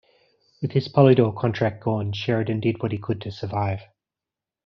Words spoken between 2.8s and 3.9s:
what he could to survive.